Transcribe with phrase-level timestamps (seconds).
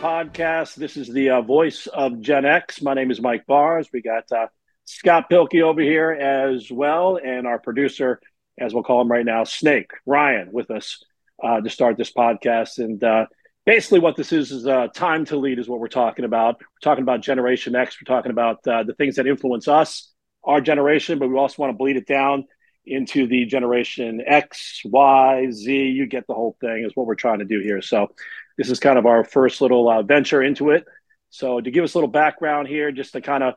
[0.00, 0.74] podcast.
[0.74, 2.82] This is the uh, voice of Gen X.
[2.82, 3.88] My name is Mike Bars.
[3.92, 4.48] We got uh,
[4.84, 8.20] Scott Pilkey over here as well, and our producer,
[8.58, 11.02] as we'll call him right now, Snake Ryan, with us
[11.42, 12.78] uh, to start this podcast.
[12.78, 13.26] And uh,
[13.64, 16.60] basically, what this is is uh, time to lead, is what we're talking about.
[16.60, 17.96] We're talking about Generation X.
[18.00, 20.12] We're talking about uh, the things that influence us,
[20.44, 22.44] our generation, but we also want to bleed it down
[22.84, 25.72] into the generation X, Y, Z.
[25.72, 27.80] You get the whole thing, is what we're trying to do here.
[27.80, 28.08] So,
[28.56, 30.84] this is kind of our first little uh, venture into it.
[31.30, 33.54] So, to give us a little background here, just to kind of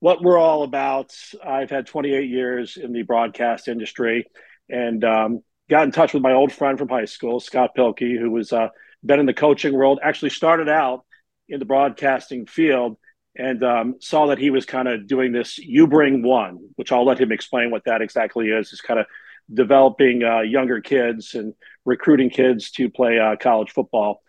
[0.00, 1.14] what we're all about,
[1.44, 4.26] I've had 28 years in the broadcast industry
[4.68, 8.30] and um, got in touch with my old friend from high school, Scott Pilkey, who
[8.30, 8.68] was uh,
[9.04, 11.04] been in the coaching world, actually started out
[11.48, 12.96] in the broadcasting field
[13.36, 17.04] and um, saw that he was kind of doing this you bring one which i'll
[17.04, 19.06] let him explain what that exactly is is kind of
[19.52, 24.22] developing uh, younger kids and recruiting kids to play uh, college football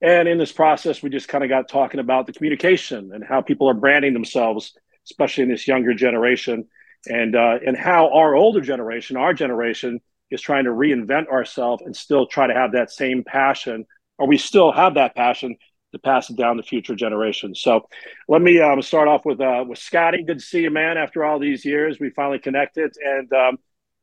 [0.00, 3.40] and in this process we just kind of got talking about the communication and how
[3.40, 4.74] people are branding themselves
[5.06, 6.66] especially in this younger generation
[7.06, 11.96] and uh, and how our older generation our generation is trying to reinvent ourselves and
[11.96, 13.84] still try to have that same passion
[14.18, 15.56] or we still have that passion
[15.92, 17.60] to pass it down to future generations.
[17.60, 17.88] So
[18.28, 20.22] let me um, start off with uh, with Scotty.
[20.22, 20.98] Good to see you, man.
[20.98, 23.58] After all these years, we finally connected and um,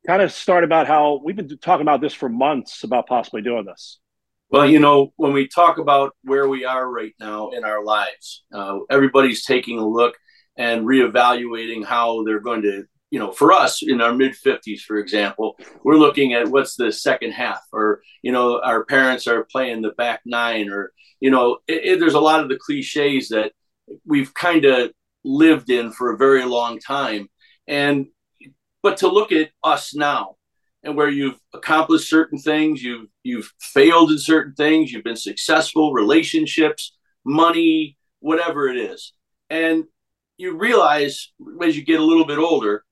[0.06, 3.64] kind of start about how we've been talking about this for months about possibly doing
[3.64, 3.98] this.
[4.48, 8.44] Well, you know, when we talk about where we are right now in our lives,
[8.52, 10.16] uh, everybody's taking a look
[10.56, 14.98] and reevaluating how they're going to you know, for us in our mid 50s, for
[14.98, 19.82] example, we're looking at what's the second half, or, you know, our parents are playing
[19.82, 23.52] the back nine, or, you know, it, it, there's a lot of the cliches that
[24.04, 24.90] we've kind of
[25.24, 27.28] lived in for a very long time.
[27.68, 28.06] And,
[28.82, 30.36] but to look at us now
[30.86, 35.92] and where you've accomplished certain things, you've, you've failed in certain things, you've been successful,
[35.92, 39.12] relationships, money, whatever it is.
[39.50, 39.84] And
[40.38, 41.32] you realize
[41.62, 42.84] as you get a little bit older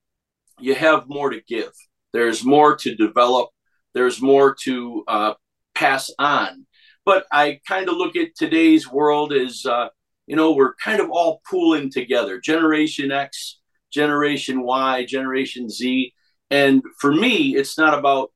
[0.60, 1.72] you have more to give.
[2.12, 3.50] There's more to develop.
[3.92, 5.34] There's more to uh,
[5.74, 6.66] pass on.
[7.04, 9.88] But I kind of look at today's world as, uh,
[10.26, 13.60] you know, we're kind of all pooling together Generation X,
[13.92, 16.14] Generation Y, Generation Z.
[16.54, 18.30] And for me, it's not about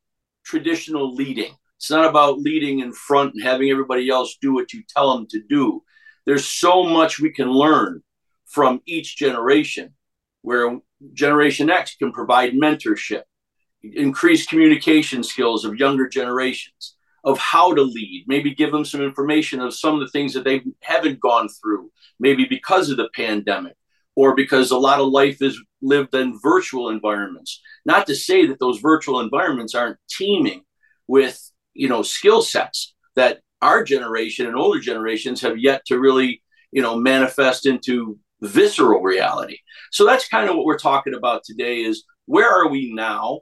[0.45, 1.55] traditional leading.
[1.77, 5.29] It's not about leading in front and having everybody else do what you tell them
[5.31, 5.85] to do.
[6.27, 8.03] There's so much we can learn
[8.45, 9.95] from each generation
[10.43, 10.81] where
[11.13, 13.23] Generation X can provide mentorship,
[13.85, 19.61] increase communication skills of younger generations, of how to lead, maybe give them some information
[19.61, 23.77] of some of the things that they haven't gone through, maybe because of the pandemic
[24.17, 27.61] or because a lot of life is lived in virtual environments.
[27.85, 30.63] Not to say that those virtual environments aren't teeming
[31.07, 31.41] with,
[31.75, 36.83] you know, skill sets that our generation and older generations have yet to really, you
[36.83, 39.59] know, manifest into visceral reality.
[39.91, 43.41] So that's kind of what we're talking about today is where are we now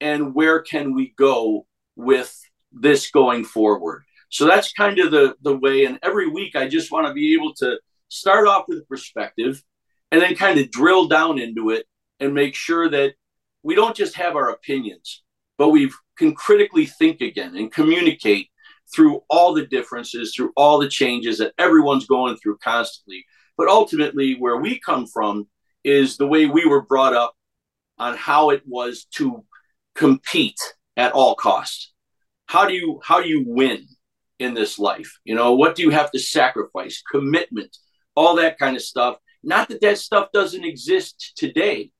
[0.00, 1.66] and where can we go
[1.96, 2.38] with
[2.72, 4.04] this going forward?
[4.30, 7.34] So that's kind of the the way and every week I just want to be
[7.34, 9.62] able to start off with a perspective
[10.10, 11.86] and then kind of drill down into it
[12.18, 13.14] and make sure that
[13.62, 15.22] we don't just have our opinions,
[15.58, 18.48] but we can critically think again and communicate
[18.94, 23.24] through all the differences, through all the changes that everyone's going through constantly
[23.60, 25.46] but ultimately, where we come from
[25.84, 27.34] is the way we were brought up
[27.98, 29.44] on how it was to
[29.94, 30.58] compete
[30.96, 31.92] at all costs.
[32.46, 33.86] How do you how do you win
[34.38, 35.12] in this life?
[35.24, 37.02] You know, what do you have to sacrifice?
[37.02, 37.76] Commitment,
[38.14, 39.18] all that kind of stuff.
[39.42, 41.90] Not that that stuff doesn't exist today,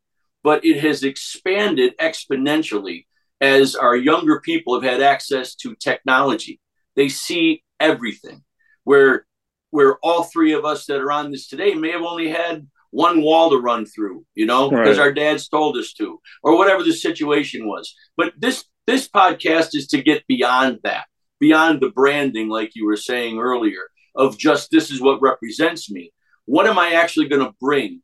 [0.43, 3.07] but it has expanded exponentially
[3.41, 6.61] as our younger people have had access to technology.
[6.97, 8.43] They see everything.
[8.85, 9.27] Where
[9.71, 13.23] where all three of us that are on this today may have only had one
[13.23, 14.83] wall to run through, you know, right.
[14.83, 17.95] because our dads told us to, or whatever the situation was.
[18.17, 21.07] But this this podcast is to get beyond that,
[21.39, 26.13] beyond the branding, like you were saying earlier, of just this is what represents me.
[26.51, 28.03] What am I actually going to bring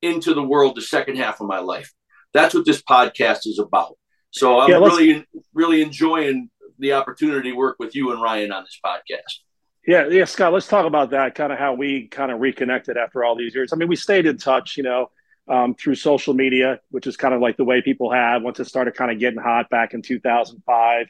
[0.00, 1.92] into the world the second half of my life?
[2.32, 3.98] That's what this podcast is about.
[4.30, 8.62] So I'm yeah, really, really enjoying the opportunity to work with you and Ryan on
[8.62, 9.40] this podcast.
[9.88, 10.52] Yeah, yeah, Scott.
[10.52, 11.34] Let's talk about that.
[11.34, 13.72] Kind of how we kind of reconnected after all these years.
[13.72, 15.10] I mean, we stayed in touch, you know,
[15.48, 18.66] um, through social media, which is kind of like the way people have once it
[18.66, 21.06] started kind of getting hot back in 2005,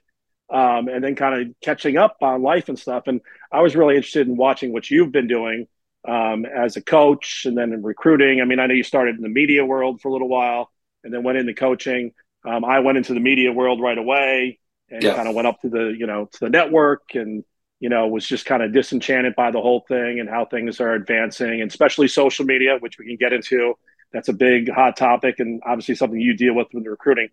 [0.50, 3.02] um, and then kind of catching up on life and stuff.
[3.06, 3.20] And
[3.52, 5.66] I was really interested in watching what you've been doing
[6.06, 8.40] um, as a coach, and then in recruiting.
[8.40, 10.70] I mean, I know you started in the media world for a little while,
[11.02, 12.12] and then went into coaching.
[12.44, 14.58] Um, I went into the media world right away,
[14.90, 15.14] and yeah.
[15.14, 17.44] kind of went up to the you know to the network and
[17.84, 20.94] you know, was just kind of disenchanted by the whole thing and how things are
[20.94, 23.74] advancing, and especially social media, which we can get into.
[24.10, 27.28] That's a big hot topic and obviously something you deal with with recruiting.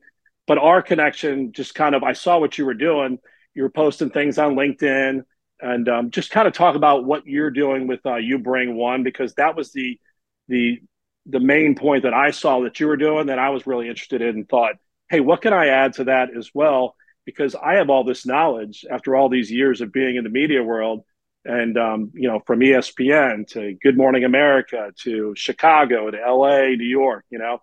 [0.47, 3.19] But our connection just kind of, I saw what you were doing.
[3.53, 5.23] You were posting things on LinkedIn
[5.61, 9.03] and um, just kind of talk about what you're doing with uh, You Bring One
[9.03, 9.99] because that was the
[10.47, 10.81] the
[11.27, 14.21] the main point that I saw that you were doing that I was really interested
[14.21, 14.75] in and thought,
[15.09, 16.95] hey, what can I add to that as well?
[17.25, 20.63] Because I have all this knowledge after all these years of being in the media
[20.63, 21.03] world,
[21.45, 26.85] and um, you know, from ESPN to Good Morning America to Chicago to LA, New
[26.85, 27.61] York, you know,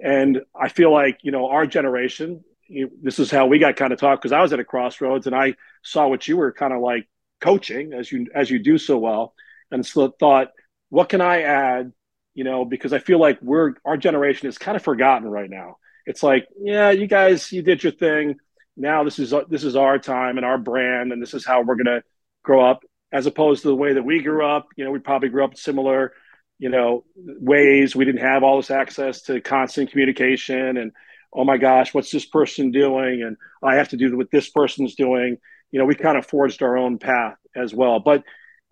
[0.00, 2.44] and I feel like you know our generation.
[2.68, 5.26] You, this is how we got kind of talked because I was at a crossroads
[5.26, 7.06] and I saw what you were kind of like
[7.42, 9.34] coaching as you as you do so well,
[9.70, 10.48] and so thought,
[10.88, 11.92] what can I add
[12.34, 15.76] you know, because I feel like we're our generation is kind of forgotten right now.
[16.06, 18.36] It's like, yeah, you guys, you did your thing.
[18.76, 21.76] Now this is this is our time and our brand, and this is how we're
[21.76, 22.02] gonna
[22.42, 24.66] grow up, as opposed to the way that we grew up.
[24.76, 26.14] You know, we probably grew up similar,
[26.58, 27.94] you know, ways.
[27.94, 30.92] We didn't have all this access to constant communication, and
[31.34, 33.22] oh my gosh, what's this person doing?
[33.22, 35.36] And I have to do what this person's doing.
[35.72, 37.98] You know, we kind of forged our own path as well.
[37.98, 38.22] But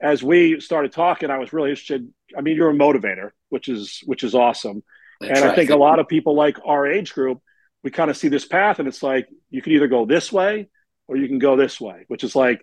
[0.01, 2.09] as we started talking, I was really interested.
[2.37, 4.83] I mean, you're a motivator, which is which is awesome.
[5.21, 5.53] That's and right.
[5.53, 7.41] I think a lot of people like our age group,
[7.83, 10.69] we kind of see this path, and it's like you can either go this way
[11.09, 12.63] or you can go this way, which is like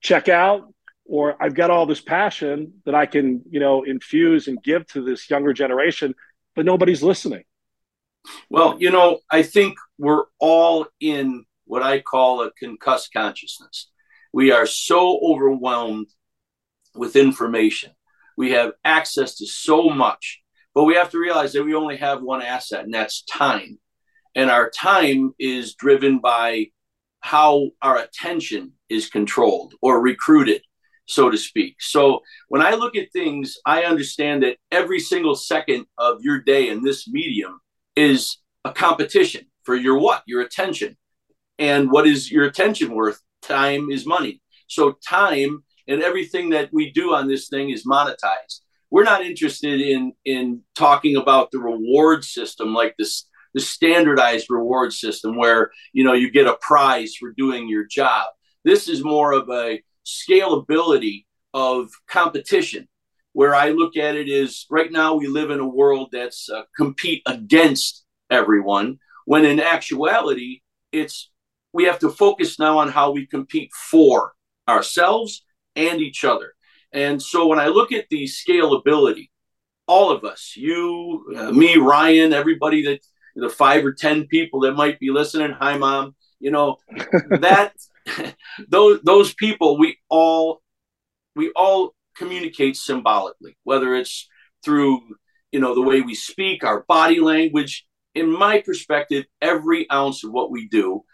[0.00, 0.72] check out,
[1.04, 5.02] or I've got all this passion that I can, you know, infuse and give to
[5.02, 6.14] this younger generation,
[6.54, 7.44] but nobody's listening.
[8.50, 13.90] Well, you know, I think we're all in what I call a concussed consciousness.
[14.32, 16.08] We are so overwhelmed
[16.94, 17.92] with information.
[18.36, 20.42] We have access to so much,
[20.74, 23.78] but we have to realize that we only have one asset, and that's time.
[24.34, 26.66] And our time is driven by
[27.20, 30.62] how our attention is controlled or recruited,
[31.06, 31.76] so to speak.
[31.80, 36.68] So when I look at things, I understand that every single second of your day
[36.68, 37.58] in this medium
[37.96, 40.22] is a competition for your what?
[40.26, 40.96] Your attention.
[41.58, 43.20] And what is your attention worth?
[43.46, 44.40] time is money.
[44.66, 48.60] So time and everything that we do on this thing is monetized.
[48.90, 54.92] We're not interested in in talking about the reward system like this the standardized reward
[54.92, 58.26] system where you know you get a prize for doing your job.
[58.64, 62.88] This is more of a scalability of competition
[63.32, 66.62] where I look at it is right now we live in a world that's uh,
[66.76, 70.62] compete against everyone when in actuality
[70.92, 71.30] it's
[71.72, 74.32] we have to focus now on how we compete for
[74.68, 76.54] ourselves and each other.
[76.92, 79.30] And so when I look at the scalability,
[79.86, 83.00] all of us, you, uh, me, Ryan, everybody that
[83.36, 86.78] the five or 10 people that might be listening, hi, mom, you know,
[87.40, 87.74] that
[88.68, 90.62] those, those people, we all,
[91.34, 94.28] we all communicate symbolically, whether it's
[94.64, 95.00] through,
[95.52, 97.86] you know, the way we speak, our body language.
[98.14, 101.04] In my perspective, every ounce of what we do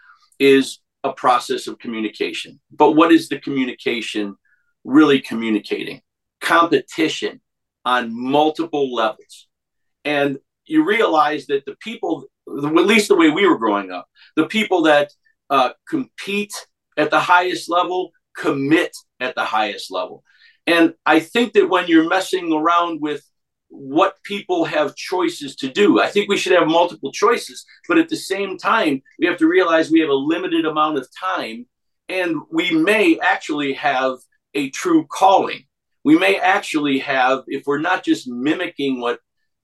[0.42, 2.60] is a process of communication.
[2.70, 4.36] But what is the communication
[4.84, 6.02] really communicating?
[6.40, 7.40] Competition
[7.84, 9.48] on multiple levels.
[10.04, 14.06] And you realize that the people, at least the way we were growing up,
[14.36, 15.12] the people that
[15.48, 16.54] uh, compete
[16.96, 20.24] at the highest level commit at the highest level.
[20.66, 23.22] And I think that when you're messing around with
[23.72, 26.00] what people have choices to do.
[26.00, 29.48] I think we should have multiple choices, but at the same time, we have to
[29.48, 31.66] realize we have a limited amount of time
[32.08, 34.18] and we may actually have
[34.54, 35.64] a true calling.
[36.04, 39.20] We may actually have, if we're not just mimicking what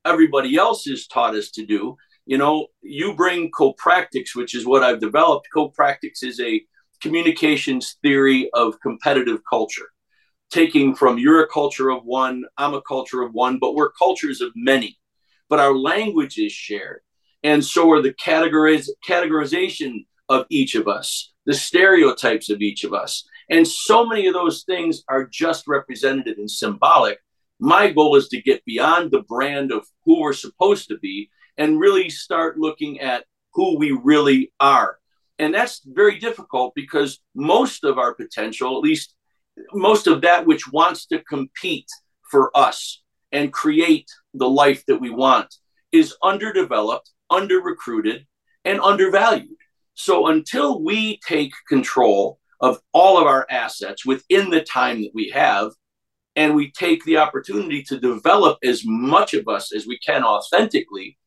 [0.07, 4.83] everybody else has taught us to do, you know, you bring copractics, which is what
[4.83, 5.49] I've developed.
[5.55, 6.63] Copractics is a
[7.03, 9.89] communications theory of competitive culture
[10.51, 14.41] taking from you're a culture of one, I'm a culture of one, but we're cultures
[14.41, 14.99] of many.
[15.49, 17.01] But our language is shared.
[17.43, 22.93] And so are the categoriz- categorization of each of us, the stereotypes of each of
[22.93, 23.27] us.
[23.49, 27.19] And so many of those things are just representative and symbolic.
[27.61, 31.81] My goal is to get beyond the brand of who we're supposed to be and
[31.81, 33.25] really start looking at
[33.55, 34.99] who we really are.
[35.39, 39.15] And that's very difficult because most of our potential, at least
[39.73, 41.89] most of that which wants to compete
[42.31, 45.55] for us and create the life that we want
[45.93, 48.27] is underdeveloped, under recruited,
[48.65, 49.57] and undervalued.
[49.95, 55.31] So until we take control of all of our assets within the time that we
[55.31, 55.73] have,
[56.37, 61.19] and we take the opportunity to develop as much of us as we can authentically,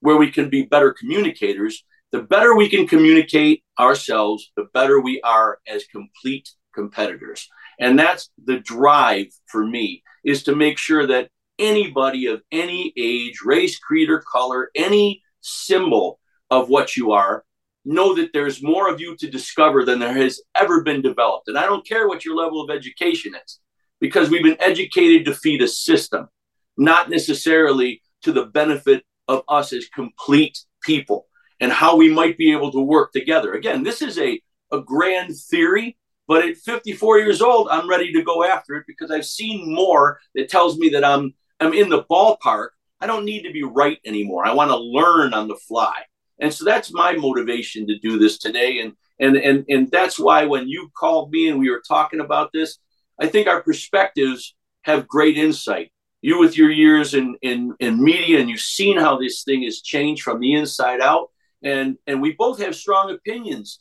[0.00, 5.20] where we can be better communicators, the better we can communicate ourselves, the better we
[5.22, 7.48] are as complete competitors.
[7.80, 13.40] And that's the drive for me is to make sure that anybody of any age,
[13.44, 16.20] race, creed, or color, any symbol
[16.50, 17.44] of what you are,
[17.84, 21.48] know that there's more of you to discover than there has ever been developed.
[21.48, 23.58] And I don't care what your level of education is,
[24.00, 26.28] because we've been educated to feed a system,
[26.76, 31.26] not necessarily to the benefit of us as complete people
[31.60, 33.54] and how we might be able to work together.
[33.54, 34.40] Again, this is a,
[34.72, 35.96] a grand theory,
[36.30, 40.20] but at 54 years old, I'm ready to go after it because I've seen more
[40.36, 42.68] that tells me that I'm I'm in the ballpark.
[43.00, 44.46] I don't need to be right anymore.
[44.46, 46.04] I want to learn on the fly.
[46.38, 48.78] And so that's my motivation to do this today.
[48.78, 52.52] And and and and that's why when you called me and we were talking about
[52.52, 52.78] this,
[53.18, 55.90] I think our perspectives have great insight
[56.22, 59.80] you with your years in, in, in media and you've seen how this thing has
[59.80, 61.30] changed from the inside out
[61.62, 63.80] and and we both have strong opinions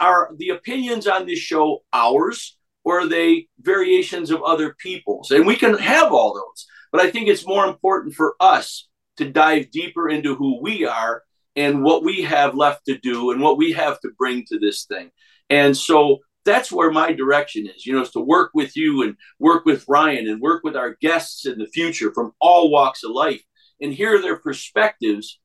[0.00, 5.30] are the opinions on this show ours or are they variations of other people's?
[5.30, 9.30] And we can have all those but i think it's more important for us to
[9.30, 11.22] dive deeper into who we are
[11.56, 14.84] and what we have left to do and what we have to bring to this
[14.84, 15.10] thing.
[15.48, 19.16] And so that's where my direction is, you know, is to work with you and
[19.38, 23.10] work with Ryan and work with our guests in the future from all walks of
[23.10, 23.42] life
[23.80, 25.40] and hear their perspectives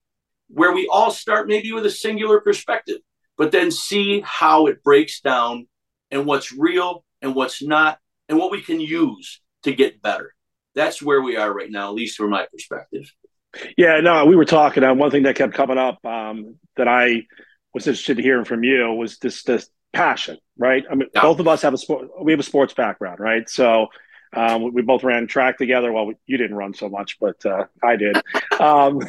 [0.47, 2.97] where we all start maybe with a singular perspective,
[3.41, 5.67] but then see how it breaks down
[6.11, 7.97] and what's real and what's not
[8.29, 10.35] and what we can use to get better.
[10.75, 13.11] That's where we are right now, at least from my perspective.
[13.75, 14.83] Yeah, no, we were talking.
[14.83, 17.23] Uh, one thing that kept coming up um, that I
[17.73, 20.83] was interested in hearing from you was this this passion, right?
[20.87, 21.23] I mean, yeah.
[21.23, 22.09] both of us have a sport.
[22.21, 23.49] We have a sports background, right?
[23.49, 23.87] So
[24.33, 25.91] um, we, both ran track together.
[25.91, 28.21] Well, we, you didn't run so much, but uh, I did.
[28.59, 29.01] um,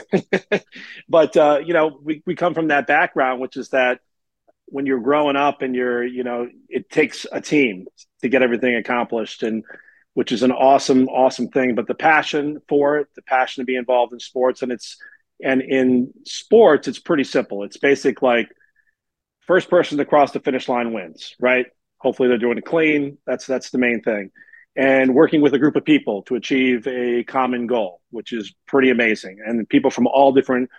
[1.10, 4.00] but uh, you know, we we come from that background, which is that
[4.66, 7.86] when you're growing up and you're, you know, it takes a team
[8.22, 9.64] to get everything accomplished, and
[10.14, 11.74] which is an awesome, awesome thing.
[11.74, 14.96] But the passion for it, the passion to be involved in sports, and it's
[15.42, 17.64] and in sports, it's pretty simple.
[17.64, 18.48] It's basic like
[19.46, 21.66] first person to cross the finish line wins, right?
[21.98, 23.18] Hopefully they're doing it clean.
[23.26, 24.30] That's that's the main thing.
[24.74, 28.90] And working with a group of people to achieve a common goal, which is pretty
[28.90, 29.38] amazing.
[29.44, 30.70] And people from all different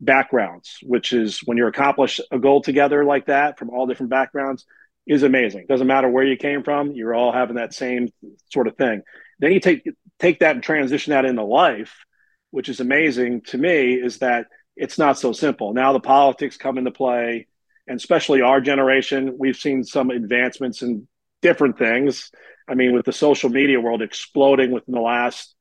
[0.00, 4.64] backgrounds, which is when you accomplish a goal together like that from all different backgrounds,
[5.06, 5.66] is amazing.
[5.68, 8.08] Doesn't matter where you came from, you're all having that same
[8.52, 9.02] sort of thing.
[9.38, 9.88] Then you take
[10.18, 12.04] take that and transition that into life,
[12.50, 15.72] which is amazing to me, is that it's not so simple.
[15.72, 17.46] Now the politics come into play
[17.86, 21.06] and especially our generation, we've seen some advancements in
[21.40, 22.30] different things.
[22.68, 25.54] I mean, with the social media world exploding within the last,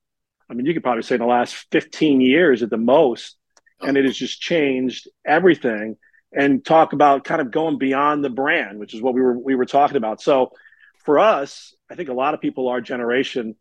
[0.49, 3.37] I mean, you could probably say in the last 15 years at the most,
[3.81, 5.97] and it has just changed everything.
[6.37, 9.55] And talk about kind of going beyond the brand, which is what we were we
[9.55, 10.21] were talking about.
[10.21, 10.51] So,
[11.05, 13.55] for us, I think a lot of people our generation,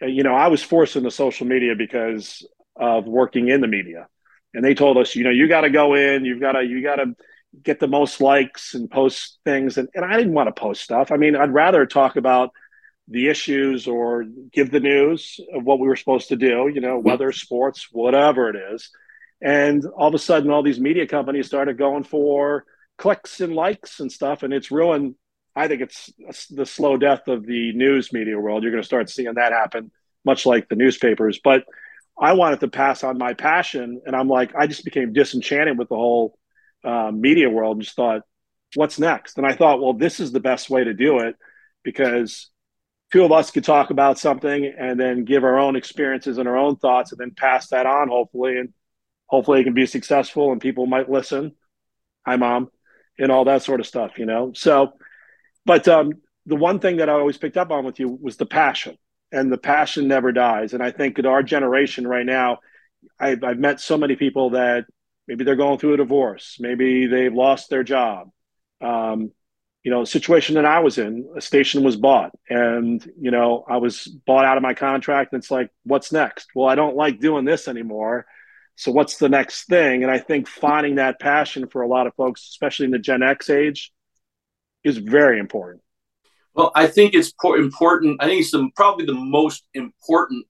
[0.00, 4.08] uh, you know, I was forced into social media because of working in the media,
[4.54, 6.82] and they told us, you know, you got to go in, you've got to, you
[6.82, 7.14] got to
[7.62, 9.76] get the most likes and post things.
[9.76, 11.12] And, and I didn't want to post stuff.
[11.12, 12.50] I mean, I'd rather talk about
[13.08, 16.98] the issues or give the news of what we were supposed to do, you know,
[16.98, 18.90] weather, sports, whatever it is.
[19.44, 22.64] And all of a sudden, all these media companies started going for
[22.96, 24.42] clicks and likes and stuff.
[24.42, 25.16] And it's ruined.
[25.54, 26.10] I think it's
[26.50, 28.62] the slow death of the news media world.
[28.62, 29.90] You're going to start seeing that happen,
[30.24, 31.40] much like the newspapers.
[31.44, 31.64] But
[32.18, 34.00] I wanted to pass on my passion.
[34.06, 36.38] And I'm like, I just became disenchanted with the whole
[36.82, 38.22] uh, media world and just thought,
[38.74, 39.36] what's next?
[39.36, 41.36] And I thought, well, this is the best way to do it
[41.82, 42.50] because
[43.12, 46.56] two of us could talk about something and then give our own experiences and our
[46.56, 48.58] own thoughts and then pass that on, hopefully.
[48.58, 48.72] And
[49.26, 51.52] hopefully it can be successful and people might listen.
[52.26, 52.70] Hi, mom,
[53.18, 54.52] and all that sort of stuff, you know?
[54.54, 54.94] So,
[55.66, 56.12] but um,
[56.46, 58.96] the one thing that I always picked up on with you was the passion,
[59.32, 60.72] and the passion never dies.
[60.72, 62.58] And I think in our generation right now,
[63.20, 64.86] I've, I've met so many people that
[65.26, 68.28] maybe they're going through a divorce maybe they've lost their job
[68.80, 69.30] um,
[69.82, 73.64] you know the situation that i was in a station was bought and you know
[73.68, 76.96] i was bought out of my contract and it's like what's next well i don't
[76.96, 78.26] like doing this anymore
[78.76, 80.02] so what's the next thing?
[80.02, 83.22] And i think finding that passion for a lot of folks especially in the gen
[83.22, 83.92] x age
[84.82, 85.82] is very important.
[86.54, 90.46] Well i think it's important i think it's the, probably the most important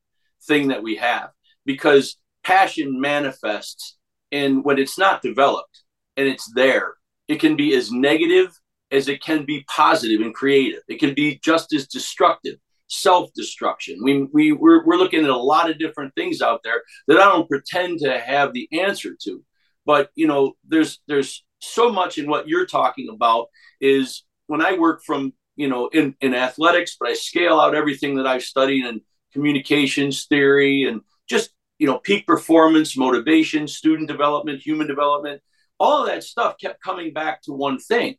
[0.47, 1.31] thing that we have
[1.65, 3.97] because passion manifests
[4.35, 5.85] and when it's not developed
[6.17, 6.95] and it's there,
[7.29, 8.49] it can be as negative
[8.91, 10.83] as it can be positive and creative.
[10.89, 12.57] It can be just as destructive,
[12.95, 13.99] self destruction.
[14.03, 17.25] We, we, we're, we're looking at a lot of different things out there that I
[17.25, 19.43] don't pretend to have the answer to.
[19.87, 23.49] But, you know, there's, there's so much in what you're talking about
[23.81, 28.17] is when I work from you know, in, in athletics, but I scale out everything
[28.17, 29.01] that I've studied in
[29.33, 35.43] communications theory and just, you know, peak performance, motivation, student development, human development.
[35.79, 38.17] All that stuff kept coming back to one thing.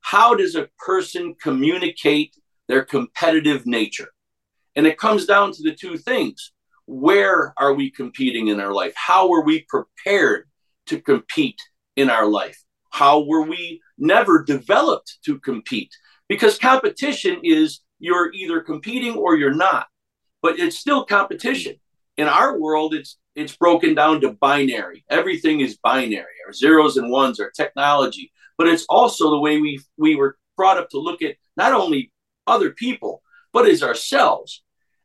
[0.00, 2.34] How does a person communicate
[2.72, 4.08] their competitive nature?
[4.74, 6.52] And it comes down to the two things.
[6.86, 8.94] Where are we competing in our life?
[8.96, 10.48] How are we prepared
[10.86, 11.60] to compete
[11.96, 12.58] in our life?
[12.90, 15.90] How were we never developed to compete?
[16.30, 19.86] Because competition is you're either competing or you're not,
[20.40, 21.76] but it's still competition.
[22.16, 25.04] In our world, it's it's broken down to binary.
[25.10, 26.36] Everything is binary.
[26.46, 30.78] Our zeros and ones, our technology, but it's also the way we we were brought
[30.78, 32.11] up to look at not only
[32.46, 33.22] other people
[33.52, 34.62] but as ourselves.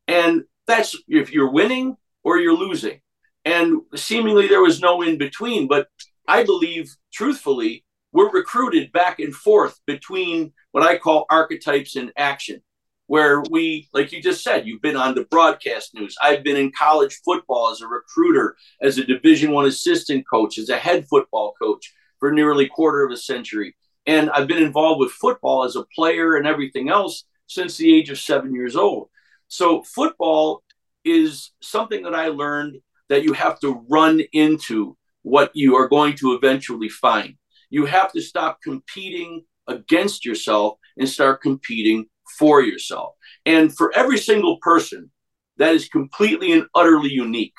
[0.08, 3.02] And that's if you're winning or you're losing.
[3.46, 5.68] And seemingly there was no in between.
[5.68, 5.88] But
[6.28, 12.62] I believe, truthfully, we're recruited back and forth between what I call archetypes in action,
[13.08, 16.16] where we, like you just said, you've been on the broadcast news.
[16.22, 20.70] I've been in college football as a recruiter, as a Division One assistant coach, as
[20.70, 23.76] a head football coach for nearly quarter of a century.
[24.08, 28.10] And I've been involved with football as a player and everything else since the age
[28.10, 29.10] of seven years old.
[29.50, 30.64] So football
[31.06, 32.78] is something that I learned
[33.10, 37.36] that you have to run into what you are going to eventually find.
[37.70, 42.06] You have to stop competing against yourself and start competing
[42.40, 43.14] for yourself.
[43.46, 45.12] And for every single person,
[45.58, 47.56] that is completely and utterly unique.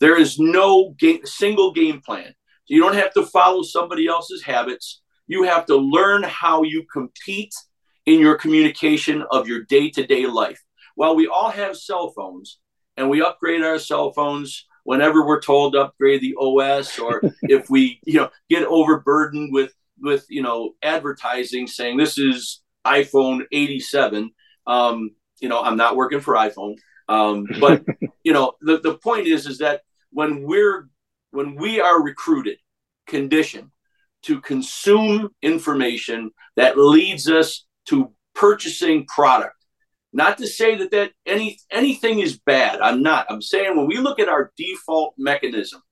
[0.00, 2.34] There is no game, single game plan.
[2.66, 5.02] You don't have to follow somebody else's habits.
[5.26, 7.54] You have to learn how you compete
[8.06, 10.62] in your communication of your day to day life.
[10.94, 12.58] While we all have cell phones
[12.96, 17.70] and we upgrade our cell phones whenever we're told to upgrade the OS or if
[17.70, 24.30] we, you know, get overburdened with with you know advertising saying this is iPhone 87.
[24.66, 25.10] Um,
[25.40, 26.76] you know, I'm not working for iPhone.
[27.08, 27.84] Um, but
[28.24, 30.88] you know, the, the point is is that when we're
[31.30, 32.58] when we are recruited,
[33.06, 33.70] conditioned
[34.24, 39.54] to consume information that leads us to purchasing product.
[40.12, 42.80] Not to say that that any anything is bad.
[42.80, 43.26] I'm not.
[43.28, 45.82] I'm saying when we look at our default mechanism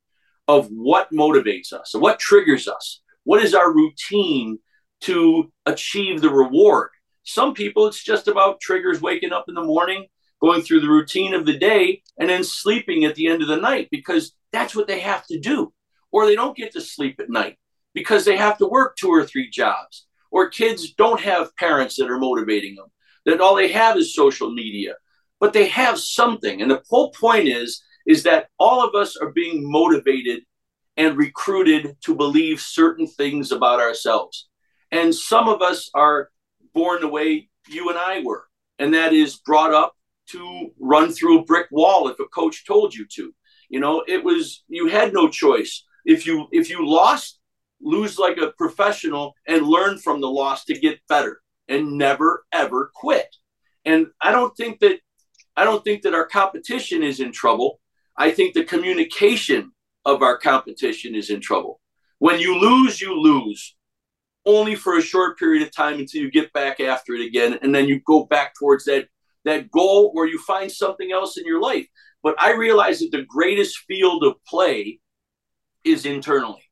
[0.49, 4.59] of what motivates us, what triggers us, what is our routine
[5.03, 6.91] to achieve the reward.
[7.25, 10.07] Some people, it's just about triggers waking up in the morning,
[10.41, 13.57] going through the routine of the day, and then sleeping at the end of the
[13.57, 15.73] night because that's what they have to do.
[16.13, 17.57] Or they don't get to sleep at night
[17.95, 22.11] because they have to work two or three jobs or kids don't have parents that
[22.11, 22.87] are motivating them,
[23.27, 24.95] that all they have is social media,
[25.39, 26.63] but they have something.
[26.63, 30.43] And the whole point is, is that all of us are being motivated
[30.97, 34.49] and recruited to believe certain things about ourselves.
[34.91, 36.31] And some of us are
[36.75, 38.45] born the way you and I were,
[38.79, 39.95] and that is brought up
[40.29, 43.33] to run through a brick wall if a coach told you to.
[43.69, 45.85] You know, it was you had no choice.
[46.05, 47.41] If you if you lost,
[47.83, 52.91] lose like a professional and learn from the loss to get better and never ever
[52.95, 53.35] quit.
[53.85, 55.01] And I don't think that
[55.57, 57.81] I don't think that our competition is in trouble.
[58.17, 59.73] I think the communication
[60.05, 61.81] of our competition is in trouble.
[62.19, 63.77] When you lose, you lose
[64.45, 67.75] only for a short period of time until you get back after it again and
[67.75, 69.07] then you go back towards that
[69.45, 71.87] that goal or you find something else in your life.
[72.23, 75.01] But I realize that the greatest field of play
[75.85, 76.63] is internally.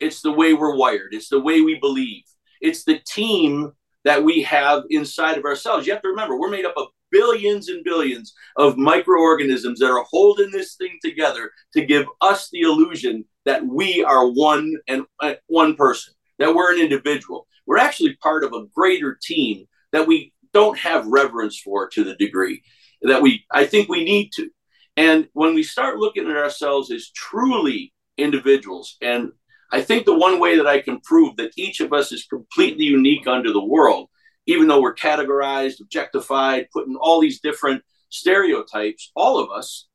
[0.00, 1.12] It's the way we're wired.
[1.12, 2.24] It's the way we believe.
[2.60, 3.72] It's the team
[4.04, 5.86] that we have inside of ourselves.
[5.86, 10.04] You have to remember, we're made up of billions and billions of microorganisms that are
[10.10, 15.34] holding this thing together to give us the illusion that we are one and uh,
[15.46, 17.46] one person, that we're an individual.
[17.66, 22.14] We're actually part of a greater team that we don't have reverence for to the
[22.16, 22.62] degree
[23.02, 24.50] that we I think we need to.
[24.96, 29.32] And when we start looking at ourselves as truly individuals and
[29.72, 32.84] I think the one way that I can prove that each of us is completely
[32.84, 34.08] unique under the world,
[34.46, 39.86] even though we're categorized, objectified, put in all these different stereotypes, all of us,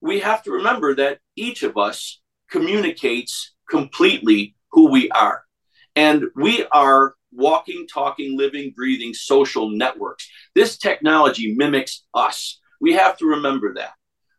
[0.00, 2.20] we have to remember that each of us
[2.50, 5.42] communicates completely who we are.
[5.96, 10.28] And we are walking, talking, living, breathing social networks.
[10.54, 12.60] This technology mimics us.
[12.80, 13.92] We have to remember that.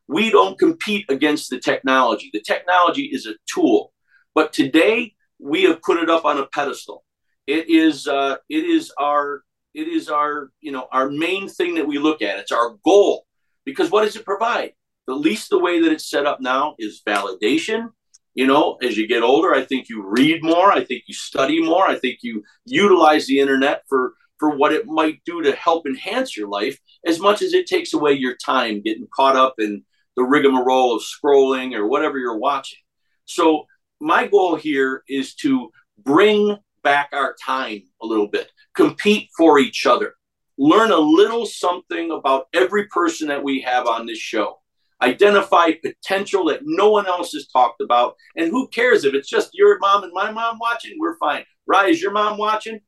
[0.08, 2.30] We don't compete against the technology.
[2.32, 3.92] The technology is a tool.
[4.36, 7.04] But today we have put it up on a pedestal.
[7.48, 9.44] It is uh, it is our
[9.74, 12.40] it is our you know our main thing that we look at.
[12.40, 13.26] It's our goal
[13.66, 14.74] because what does it provide?
[15.08, 17.90] At least the way that it's set up now is validation.
[18.34, 20.72] You know, as you get older, I think you read more.
[20.72, 21.88] I think you study more.
[21.88, 26.36] I think you utilize the internet for for what it might do to help enhance
[26.36, 29.84] your life as much as it takes away your time getting caught up in
[30.18, 32.80] the rigmarole of scrolling or whatever you're watching.
[33.26, 33.66] So,
[34.00, 35.70] my goal here is to
[36.04, 40.14] bring back our time a little bit, compete for each other,
[40.58, 44.60] learn a little something about every person that we have on this show,
[45.02, 48.16] identify potential that no one else has talked about.
[48.38, 50.96] And who cares if it's just your mom and my mom watching?
[51.00, 51.44] We're fine.
[51.68, 52.80] Rye, is your mom watching?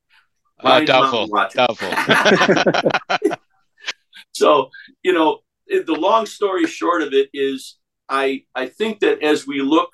[0.60, 1.28] Uh, doubtful.
[1.28, 1.58] Watching.
[1.67, 3.32] Doubtful.
[4.32, 4.70] so,
[5.04, 7.78] you know, the long story short of it is
[8.10, 9.89] I, I think that as we look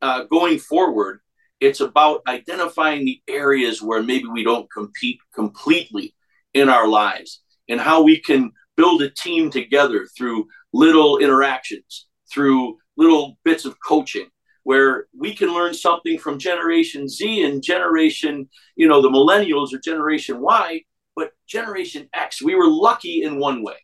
[0.00, 1.20] uh, going forward,
[1.60, 6.14] it's about identifying the areas where maybe we don't compete completely
[6.54, 12.78] in our lives and how we can build a team together through little interactions, through
[12.96, 14.28] little bits of coaching
[14.62, 19.78] where we can learn something from generation Z and generation, you know, the millennials or
[19.78, 20.82] generation Y,
[21.16, 23.76] but generation X, we were lucky in one way.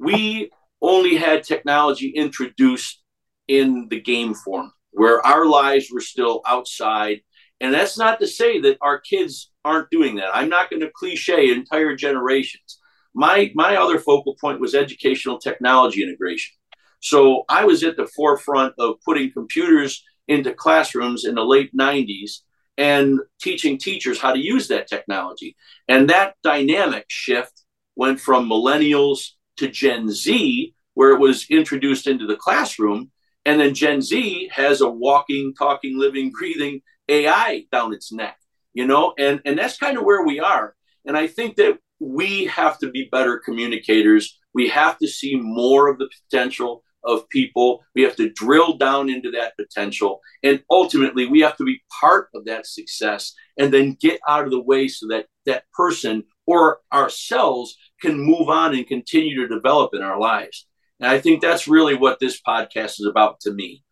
[0.00, 0.50] We
[0.82, 3.00] only had technology introduced
[3.46, 7.20] in the game form where our lives were still outside.
[7.60, 10.34] And that's not to say that our kids aren't doing that.
[10.34, 12.78] I'm not going to cliche entire generations.
[13.14, 16.56] My my other focal point was educational technology integration.
[17.00, 22.40] So I was at the forefront of putting computers into classrooms in the late 90s
[22.76, 25.54] and teaching teachers how to use that technology.
[25.86, 32.26] And that dynamic shift went from millennials to Gen Z, where it was introduced into
[32.26, 33.10] the classroom.
[33.46, 38.38] And then Gen Z has a walking, talking, living, breathing AI down its neck,
[38.72, 40.74] you know, and, and that's kind of where we are.
[41.04, 44.38] And I think that we have to be better communicators.
[44.54, 47.84] We have to see more of the potential of people.
[47.94, 50.20] We have to drill down into that potential.
[50.42, 54.50] And ultimately, we have to be part of that success and then get out of
[54.50, 59.94] the way so that that person or ourselves can move on and continue to develop
[59.94, 60.66] in our lives.
[61.00, 63.82] And I think that's really what this podcast is about to me.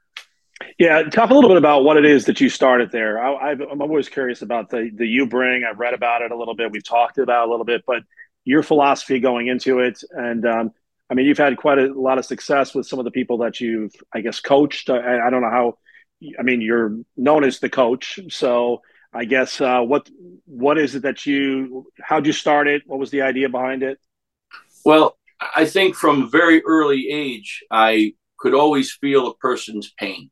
[0.78, 3.22] Yeah, talk a little bit about what it is that you started there.
[3.22, 5.64] I, am always curious about the the you bring.
[5.64, 6.70] I've read about it a little bit.
[6.70, 8.02] We've talked about it a little bit, but
[8.44, 10.70] your philosophy going into it, and um,
[11.10, 13.60] I mean, you've had quite a lot of success with some of the people that
[13.60, 14.88] you've, I guess, coached.
[14.88, 15.78] I, I don't know how.
[16.38, 20.08] I mean, you're known as the coach, so I guess uh, what
[20.46, 21.86] what is it that you?
[22.00, 22.82] How'd you start it?
[22.86, 23.98] What was the idea behind it?
[24.84, 25.18] Well,
[25.54, 30.30] I think from a very early age, I could always feel a person's pain.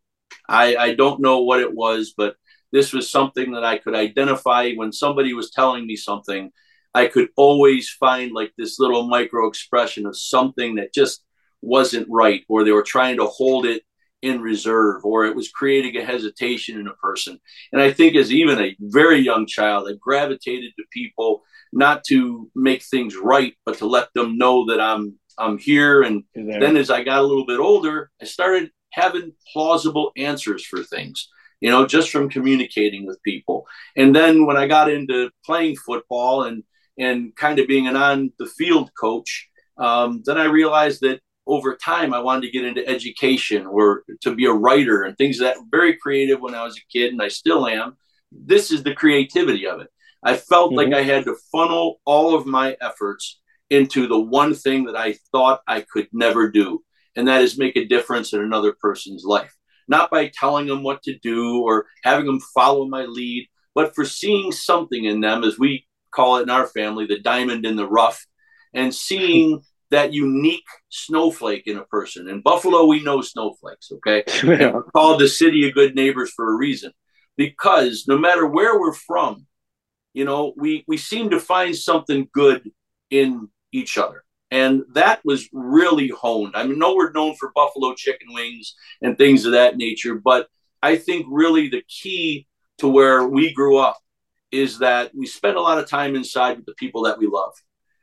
[0.48, 2.36] I, I don't know what it was, but
[2.72, 6.50] this was something that I could identify when somebody was telling me something.
[6.94, 11.22] I could always find like this little micro expression of something that just
[11.62, 13.82] wasn't right, or they were trying to hold it
[14.22, 17.38] in reserve, or it was creating a hesitation in a person.
[17.72, 22.50] And I think as even a very young child, I gravitated to people not to
[22.54, 26.02] make things right, but to let them know that I'm I'm here.
[26.02, 30.82] And then as I got a little bit older, I started having plausible answers for
[30.82, 31.28] things,
[31.60, 33.66] you know, just from communicating with people.
[33.96, 36.62] And then when I got into playing football and
[36.98, 41.76] and kind of being an on the field coach, um, then I realized that over
[41.76, 45.56] time I wanted to get into education or to be a writer and things that
[45.70, 47.96] very creative when I was a kid, and I still am.
[48.30, 49.88] This is the creativity of it.
[50.22, 50.92] I felt mm-hmm.
[50.92, 55.16] like I had to funnel all of my efforts into the one thing that I
[55.32, 56.84] thought I could never do,
[57.16, 59.54] and that is make a difference in another person's life.
[59.88, 64.04] Not by telling them what to do or having them follow my lead, but for
[64.04, 67.88] seeing something in them, as we call it in our family, the diamond in the
[67.88, 68.24] rough,
[68.72, 72.28] and seeing that unique snowflake in a person.
[72.28, 74.24] In Buffalo, we know snowflakes, okay?
[74.44, 74.72] Yeah.
[74.72, 76.92] We're called the city of good neighbors for a reason.
[77.36, 79.46] Because no matter where we're from,
[80.12, 82.70] you know, we, we seem to find something good
[83.10, 84.24] in each other.
[84.50, 86.54] And that was really honed.
[86.56, 90.48] I mean, no, we're known for buffalo chicken wings and things of that nature, but
[90.82, 92.46] I think really the key
[92.78, 93.98] to where we grew up
[94.50, 97.52] is that we spend a lot of time inside with the people that we love.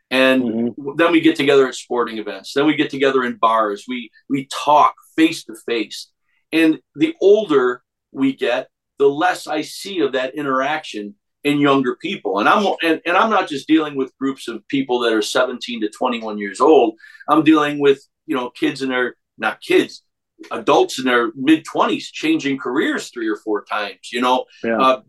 [0.09, 0.91] And mm-hmm.
[0.95, 2.53] then we get together at sporting events.
[2.53, 3.85] Then we get together in bars.
[3.87, 6.09] We we talk face to face.
[6.51, 12.39] And the older we get, the less I see of that interaction in younger people.
[12.39, 15.81] And I'm and, and I'm not just dealing with groups of people that are 17
[15.81, 16.95] to 21 years old.
[17.29, 20.03] I'm dealing with, you know, kids in their not kids,
[20.51, 24.45] adults in their mid 20s changing careers three or four times, you know.
[24.63, 24.79] Yeah.
[24.79, 25.01] Uh,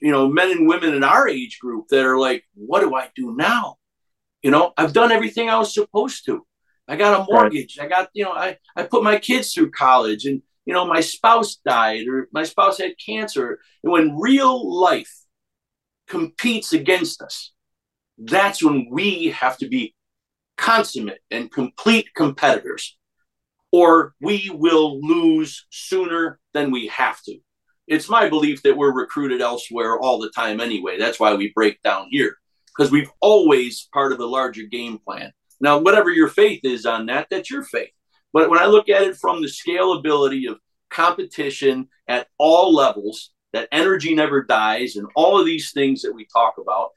[0.00, 3.10] you know, men and women in our age group that are like, what do I
[3.14, 3.76] do now?
[4.44, 6.46] You know, I've done everything I was supposed to.
[6.86, 7.78] I got a mortgage.
[7.78, 7.86] Right.
[7.86, 11.00] I got, you know, I, I put my kids through college and, you know, my
[11.00, 13.58] spouse died or my spouse had cancer.
[13.82, 15.10] And when real life
[16.08, 17.52] competes against us,
[18.18, 19.94] that's when we have to be
[20.58, 22.98] consummate and complete competitors,
[23.72, 27.38] or we will lose sooner than we have to.
[27.86, 30.98] It's my belief that we're recruited elsewhere all the time anyway.
[30.98, 32.36] That's why we break down here,
[32.76, 35.32] because we've always part of a larger game plan.
[35.60, 37.90] Now, whatever your faith is on that, that's your faith.
[38.32, 40.58] But when I look at it from the scalability of
[40.90, 46.26] competition at all levels, that energy never dies, and all of these things that we
[46.32, 46.90] talk about,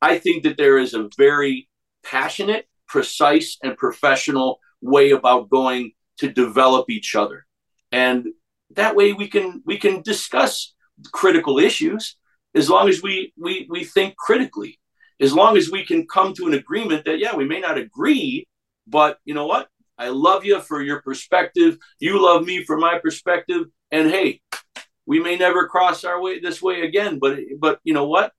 [0.00, 1.68] I think that there is a very
[2.04, 7.44] passionate, precise, and professional way about going to develop each other.
[7.90, 8.28] And
[8.70, 10.74] that way we can we can discuss
[11.12, 12.16] critical issues
[12.54, 14.78] as long as we we we think critically
[15.24, 18.46] as long as we can come to an agreement that yeah we may not agree
[18.86, 19.68] but you know what?
[19.96, 21.78] I love you for your perspective.
[21.98, 23.62] You love me for my perspective.
[23.90, 24.40] And hey
[25.06, 28.32] we may never cross our way this way again but but you know what?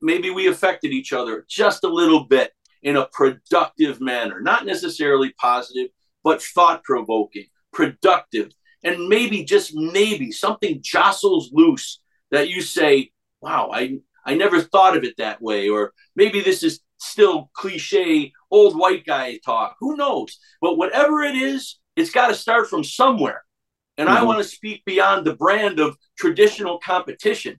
[0.00, 5.32] Maybe we affected each other just a little bit in a productive manner not necessarily
[5.38, 5.88] positive
[6.22, 8.52] but thought provoking productive.
[8.84, 13.10] And maybe just maybe something jostles loose that you say
[13.40, 18.32] wow i i never thought of it that way or maybe this is still cliche
[18.50, 20.38] old white guy talk who knows?
[20.60, 23.42] But whatever it is it's got to start from somewhere.
[23.96, 24.18] And mm-hmm.
[24.18, 27.56] i want to speak beyond the brand of traditional competition.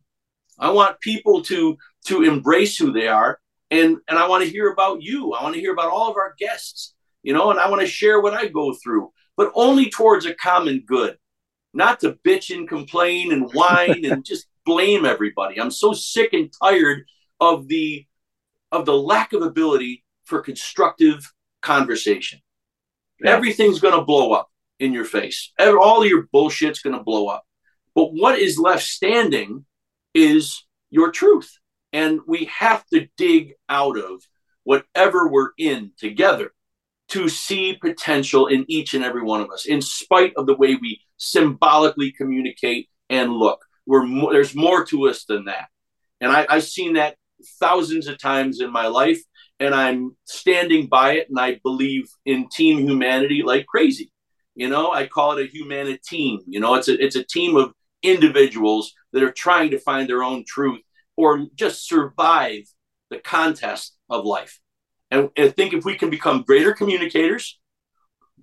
[0.57, 1.77] I want people to
[2.07, 3.39] to embrace who they are
[3.71, 5.33] and and i want to hear about you.
[5.33, 7.87] I want to hear about all of our guests you know and i want to
[7.87, 11.17] share what i go through but only towards a common good,
[11.73, 15.59] not to bitch and complain and whine and just blame everybody.
[15.59, 17.05] I'm so sick and tired
[17.39, 18.05] of the
[18.71, 22.39] of the lack of ability for constructive conversation.
[23.19, 23.31] Yeah.
[23.31, 24.47] Everything's going to blow up
[24.79, 25.51] in your face.
[25.59, 27.43] All your bullshit's going to blow up.
[27.95, 29.65] But what is left standing
[30.13, 31.51] is your truth.
[31.91, 34.21] And we have to dig out of
[34.63, 36.51] whatever we're in together
[37.09, 40.75] to see potential in each and every one of us, in spite of the way
[40.75, 43.65] we symbolically communicate and look.
[43.89, 45.67] We're there's more to us than that.
[46.21, 47.15] And I, I've seen that
[47.59, 49.19] thousands of times in my life,
[49.59, 51.27] and I'm standing by it.
[51.29, 54.11] And I believe in team humanity like crazy.
[54.53, 56.41] You know, I call it a humanity team.
[56.45, 57.73] You know, it's a it's a team of
[58.03, 60.81] individuals that are trying to find their own truth
[61.17, 62.61] or just survive
[63.09, 64.59] the contest of life.
[65.09, 67.59] And I think if we can become greater communicators,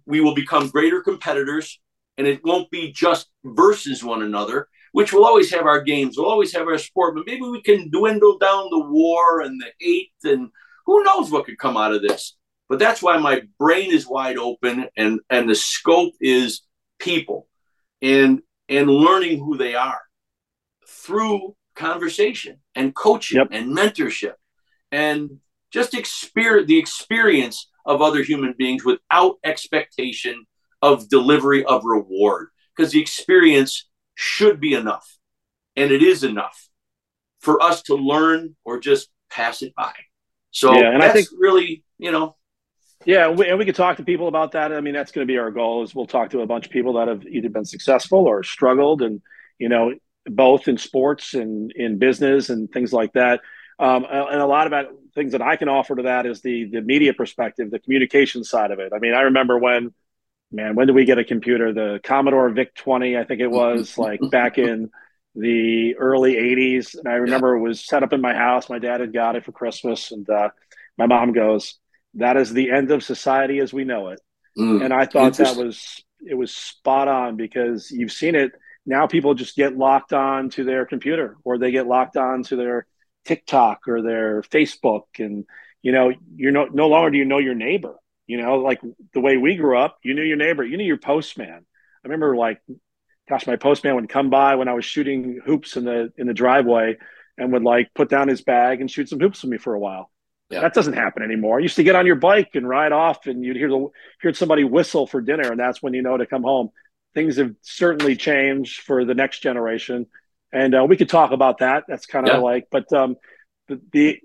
[0.06, 1.80] we will become greater competitors.
[2.18, 6.30] And it won't be just versus one another, which we'll always have our games, we'll
[6.30, 10.14] always have our sport, but maybe we can dwindle down the war and the hate
[10.24, 10.48] and
[10.86, 12.34] who knows what could come out of this.
[12.70, 16.62] But that's why my brain is wide open and, and the scope is
[16.98, 17.46] people
[18.00, 20.00] and and learning who they are
[20.88, 23.48] through conversation and coaching yep.
[23.50, 24.36] and mentorship.
[24.92, 30.46] And just experience the experience of other human beings without expectation
[30.80, 35.16] of delivery of reward because the experience should be enough.
[35.76, 36.68] And it is enough
[37.40, 39.92] for us to learn or just pass it by.
[40.50, 42.34] So yeah, and i think really you know.
[43.04, 44.72] Yeah we, and we could talk to people about that.
[44.72, 46.72] I mean that's going to be our goal is we'll talk to a bunch of
[46.72, 49.20] people that have either been successful or struggled and
[49.58, 49.92] you know
[50.24, 53.42] both in sports and in business and things like that.
[53.78, 56.80] Um, and a lot about things that I can offer to that is the the
[56.80, 58.92] media perspective, the communication side of it.
[58.94, 59.92] I mean, I remember when,
[60.50, 61.72] man, when did we get a computer?
[61.72, 64.90] The Commodore VIC 20, I think it was like back in
[65.34, 66.96] the early 80s.
[66.96, 68.68] And I remember it was set up in my house.
[68.68, 70.10] My dad had got it for Christmas.
[70.12, 70.50] And uh,
[70.96, 71.78] my mom goes,
[72.14, 74.20] That is the end of society as we know it.
[74.58, 78.52] Mm, and I thought that was, it was spot on because you've seen it.
[78.86, 82.56] Now people just get locked on to their computer or they get locked on to
[82.56, 82.86] their
[83.26, 85.44] TikTok or their Facebook, and
[85.82, 87.96] you know, you're no no longer do you know your neighbor.
[88.26, 88.80] You know, like
[89.12, 91.64] the way we grew up, you knew your neighbor, you knew your postman.
[91.64, 92.60] I remember like,
[93.28, 96.34] gosh, my postman would come by when I was shooting hoops in the in the
[96.34, 96.96] driveway,
[97.38, 99.78] and would like put down his bag and shoot some hoops with me for a
[99.78, 100.10] while.
[100.50, 100.60] Yeah.
[100.60, 101.58] That doesn't happen anymore.
[101.58, 103.88] You used to get on your bike and ride off, and you'd hear the
[104.22, 106.70] hear somebody whistle for dinner, and that's when you know to come home.
[107.14, 110.06] Things have certainly changed for the next generation
[110.52, 111.84] and uh, we could talk about that.
[111.88, 112.40] That's kind of yeah.
[112.40, 113.16] like, but um,
[113.68, 114.20] the, the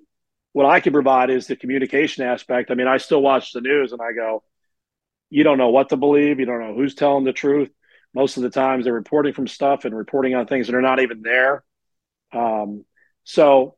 [0.54, 2.72] what I can provide is the communication aspect.
[2.72, 4.44] I mean, I still watch the news and I go,
[5.30, 6.40] you don't know what to believe.
[6.40, 7.70] You don't know who's telling the truth.
[8.14, 11.00] Most of the times they're reporting from stuff and reporting on things that are not
[11.00, 11.64] even there.
[12.34, 12.84] Um,
[13.24, 13.78] so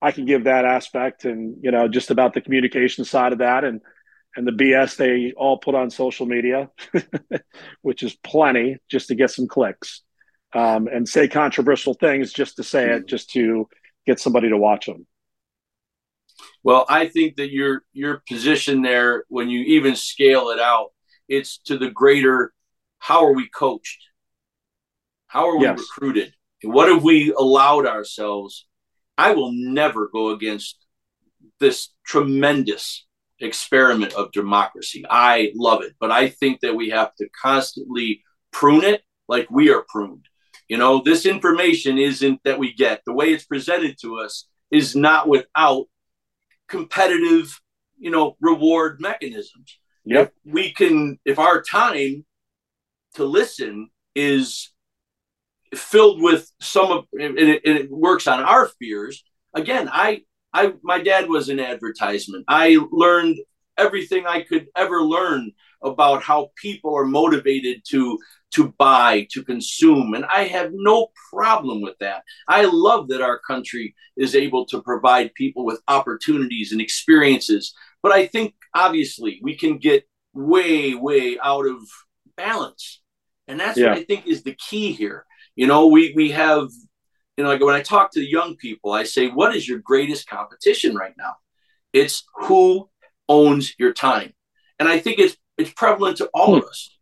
[0.00, 3.62] I can give that aspect and, you know, just about the communication side of that
[3.62, 3.80] and,
[4.34, 6.70] and the BS they all put on social media,
[7.82, 10.02] which is plenty just to get some clicks
[10.52, 13.68] um, and say controversial things just to say it, just to
[14.04, 15.06] get somebody to watch them.
[16.62, 20.88] Well, I think that your your position there, when you even scale it out,
[21.28, 22.52] it's to the greater.
[22.98, 23.98] How are we coached?
[25.26, 25.78] How are we yes.
[25.78, 26.34] recruited?
[26.62, 28.66] What have we allowed ourselves?
[29.18, 30.76] I will never go against
[31.58, 33.06] this tremendous
[33.40, 35.04] experiment of democracy.
[35.08, 39.70] I love it, but I think that we have to constantly prune it like we
[39.70, 40.26] are pruned.
[40.68, 43.02] You know, this information isn't that we get.
[43.04, 45.86] The way it's presented to us is not without
[46.72, 47.60] competitive,
[47.98, 49.78] you know, reward mechanisms.
[50.06, 50.32] Yep.
[50.44, 52.24] If we can, if our time
[53.14, 54.72] to listen is
[55.74, 59.22] filled with some of, and it, and it works on our fears.
[59.54, 62.44] Again, I, I, my dad was an advertisement.
[62.48, 63.36] I learned
[63.76, 68.18] everything I could ever learn about how people are motivated to
[68.52, 70.14] to buy, to consume.
[70.14, 72.22] And I have no problem with that.
[72.48, 77.74] I love that our country is able to provide people with opportunities and experiences.
[78.02, 81.78] But I think obviously we can get way, way out of
[82.36, 83.00] balance.
[83.48, 83.90] And that's yeah.
[83.90, 85.24] what I think is the key here.
[85.56, 86.68] You know, we, we have,
[87.36, 90.28] you know, like when I talk to young people, I say, what is your greatest
[90.28, 91.34] competition right now?
[91.92, 92.88] It's who
[93.28, 94.32] owns your time.
[94.78, 96.68] And I think it's it's prevalent to all of hmm.
[96.68, 96.96] us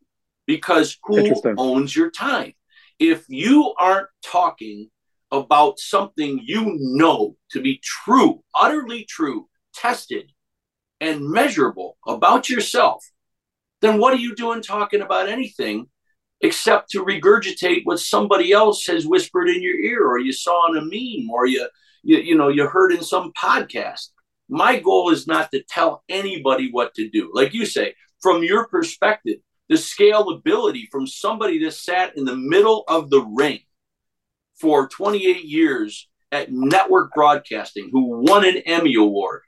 [0.51, 2.55] because who owns your time?
[2.99, 4.91] If you aren't talking
[5.31, 10.33] about something you know to be true, utterly true, tested,
[11.01, 13.09] and measurable about yourself,
[13.81, 15.87] then what are you doing talking about anything
[16.41, 20.77] except to regurgitate what somebody else has whispered in your ear or you saw on
[20.77, 21.69] a meme or you
[22.03, 24.09] you, you know you heard in some podcast?
[24.49, 27.31] My goal is not to tell anybody what to do.
[27.33, 29.39] Like you say from your perspective
[29.71, 33.61] the scalability from somebody that sat in the middle of the ring
[34.59, 39.43] for 28 years at network broadcasting who won an Emmy Award.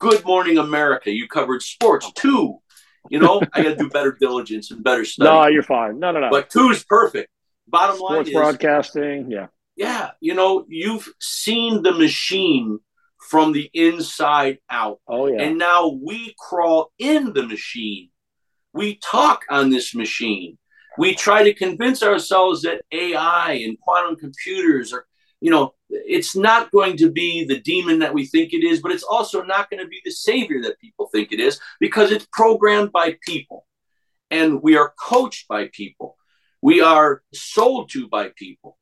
[0.00, 2.58] Good Morning America, you covered sports too.
[3.08, 5.24] You know, I got to do better diligence and better stuff.
[5.32, 6.00] No, you're fine.
[6.00, 6.30] No, no, no.
[6.30, 7.30] But two is perfect.
[7.68, 9.30] Bottom sports line is broadcasting.
[9.30, 9.46] Yeah.
[9.76, 10.10] Yeah.
[10.20, 12.80] You know, you've seen the machine
[13.30, 14.98] from the inside out.
[15.06, 15.42] Oh, yeah.
[15.42, 18.09] And now we crawl in the machine
[18.72, 20.58] we talk on this machine.
[20.98, 25.06] We try to convince ourselves that AI and quantum computers are,
[25.40, 28.92] you know, it's not going to be the demon that we think it is, but
[28.92, 32.26] it's also not going to be the savior that people think it is because it's
[32.32, 33.66] programmed by people
[34.30, 36.16] and we are coached by people.
[36.62, 38.78] We are sold to by people.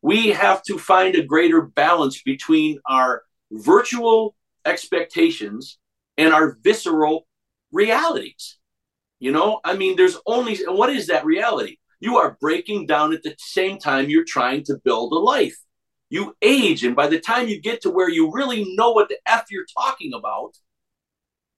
[0.00, 5.78] We have to find a greater balance between our virtual expectations
[6.16, 7.26] and our visceral
[7.70, 8.58] realities.
[9.22, 11.76] You know, I mean, there's only, what is that reality?
[12.00, 15.56] You are breaking down at the same time you're trying to build a life.
[16.10, 19.18] You age, and by the time you get to where you really know what the
[19.24, 20.56] F you're talking about,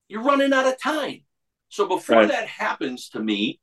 [0.09, 1.23] you're running out of time.
[1.71, 2.29] So before right.
[2.29, 3.61] that happens to me,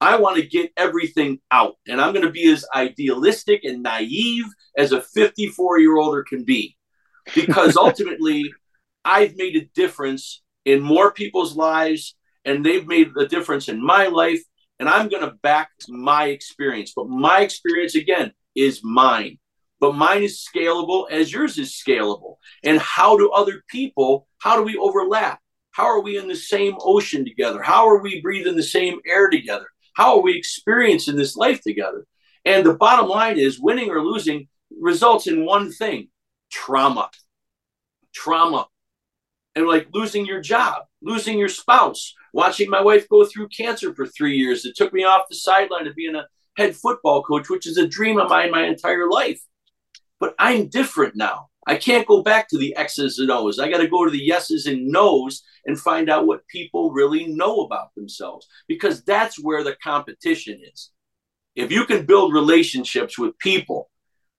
[0.00, 1.76] I want to get everything out.
[1.86, 4.46] And I'm going to be as idealistic and naive
[4.76, 6.76] as a 54 year older can be.
[7.36, 8.52] Because ultimately,
[9.04, 14.06] I've made a difference in more people's lives and they've made a difference in my
[14.06, 14.42] life
[14.78, 16.92] and i'm going to back my experience.
[16.94, 19.38] But my experience again is mine.
[19.80, 22.36] But mine is scalable as yours is scalable.
[22.64, 25.40] And how do other people how do we overlap?
[25.72, 27.62] How are we in the same ocean together?
[27.62, 29.66] How are we breathing the same air together?
[29.94, 32.06] How are we experiencing this life together?
[32.44, 34.48] And the bottom line is winning or losing
[34.80, 36.08] results in one thing
[36.50, 37.10] trauma.
[38.14, 38.66] Trauma
[39.54, 44.06] and like losing your job losing your spouse watching my wife go through cancer for
[44.06, 44.64] three years.
[44.64, 46.26] It took me off the sideline of being a
[46.56, 49.40] head football coach, which is a dream of mine my entire life.
[50.20, 51.48] But I'm different now.
[51.66, 53.58] I can't go back to the X's and O's.
[53.58, 57.26] I got to go to the yeses and nos and find out what people really
[57.26, 60.90] know about themselves because that's where the competition is.
[61.54, 63.90] If you can build relationships with people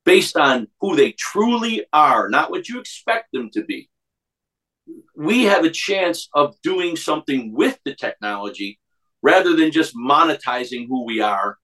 [0.05, 3.89] based on who they truly are, not what you expect them to be,
[5.15, 8.79] we have a chance of doing something with the technology
[9.21, 11.57] rather than just monetizing who we are.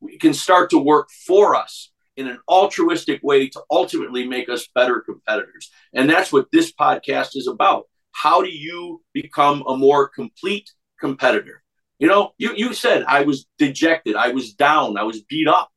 [0.00, 4.68] We can start to work for us in an altruistic way to ultimately make us
[4.74, 5.70] better competitors.
[5.94, 7.88] And that's what this podcast is about.
[8.12, 10.70] How do you become a more complete
[11.00, 11.62] competitor?
[11.98, 15.70] You know, you, you said I was dejected, I was down, I was beat up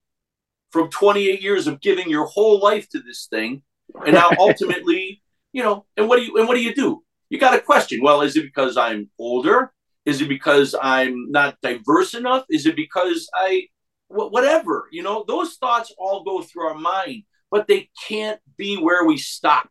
[0.71, 3.61] from 28 years of giving your whole life to this thing.
[4.05, 5.21] And now ultimately
[5.55, 7.01] you know, and what do you and what do you do?
[7.29, 8.01] You got to question.
[8.03, 9.71] Well, is it because I'm older?
[10.05, 12.43] Is it because I'm not diverse enough?
[12.49, 13.67] Is it because I
[14.09, 14.89] whatever?
[14.91, 19.15] You know, those thoughts all go through our mind, but they can't be where we
[19.17, 19.69] stop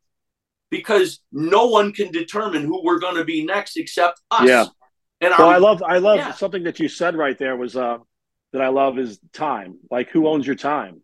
[0.71, 4.49] because no one can determine who we're going to be next except us.
[4.49, 4.65] Yeah.
[5.21, 6.33] And well, I love, I love yeah.
[6.33, 7.99] something that you said right there was uh,
[8.53, 9.79] that I love is time.
[9.91, 11.03] Like, who owns your time?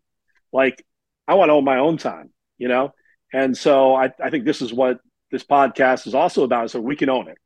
[0.51, 0.83] Like,
[1.27, 2.93] I want to own my own time, you know?
[3.33, 4.99] And so I, I think this is what
[5.31, 7.37] this podcast is also about, so we can own it.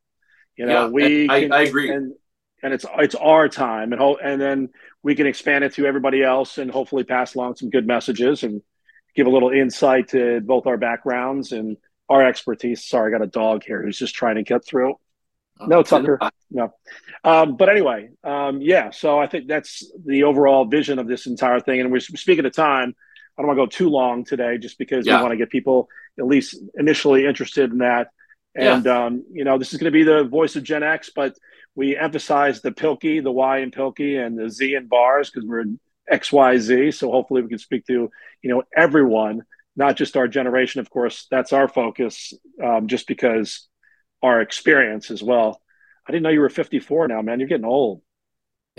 [0.56, 1.90] You know, yeah, we I, can, I agree.
[1.90, 2.14] And,
[2.62, 4.70] and it's it's our time and ho- and then
[5.02, 8.62] we can expand it to everybody else and hopefully pass along some good messages and
[9.14, 11.76] give a little insight to both our backgrounds and
[12.08, 12.84] our expertise.
[12.84, 14.94] Sorry, I got a dog here who's just trying to get through.
[15.60, 16.18] Oh, no, Tucker.
[16.50, 16.74] No.
[17.24, 18.90] Um, but anyway, um, yeah.
[18.90, 21.80] So I think that's the overall vision of this entire thing.
[21.80, 22.94] And we're speaking of time.
[23.36, 25.16] I don't want to go too long today, just because yeah.
[25.16, 28.08] we want to get people at least initially interested in that.
[28.54, 29.04] And yeah.
[29.06, 31.36] um, you know, this is going to be the voice of Gen X, but
[31.74, 35.60] we emphasize the Pilkey, the Y in Pilkey, and the Z in bars because we're
[35.60, 35.78] in
[36.08, 36.90] X, Y, Z.
[36.92, 38.10] So hopefully we can speak to
[38.42, 39.42] you know everyone,
[39.76, 40.80] not just our generation.
[40.80, 42.32] Of course, that's our focus,
[42.64, 43.68] um, just because
[44.22, 45.60] our experience as well.
[46.08, 47.40] I didn't know you were 54 now, man.
[47.40, 48.00] You're getting old.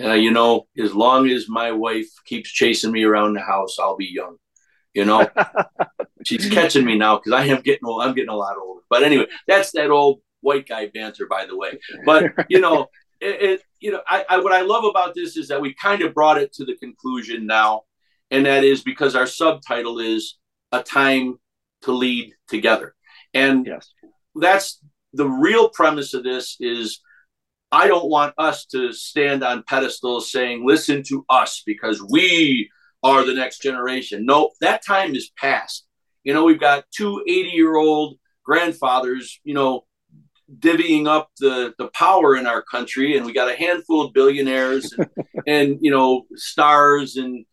[0.02, 3.98] Uh, you know, as long as my wife keeps chasing me around the house, I'll
[3.98, 4.38] be young.
[4.98, 5.30] You know,
[6.26, 8.02] she's catching me now because I am getting old.
[8.02, 8.82] I'm getting a lot older.
[8.90, 11.78] But anyway, that's that old white guy banter, by the way.
[12.04, 12.88] But you know,
[13.22, 16.02] it, it, you know, I, I what I love about this is that we kind
[16.02, 17.84] of brought it to the conclusion now,
[18.32, 20.40] and that is because our subtitle is
[20.72, 21.38] a time
[21.84, 22.96] to lead together,
[23.36, 23.94] and yes.
[24.34, 24.82] that's
[25.14, 27.02] the real premise of this is.
[27.70, 32.70] I don't want us to stand on pedestals saying, listen to us because we
[33.04, 34.26] are the next generation.
[34.26, 35.86] No, that time is past.
[36.24, 39.86] You know, we've got two 80 year old grandfathers, you know,
[40.60, 44.94] divvying up the, the power in our country, and we got a handful of billionaires
[44.94, 45.10] and,
[45.48, 47.46] and you know stars, and